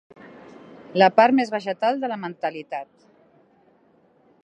[1.01, 2.91] La part més vegetal de la mentalitat.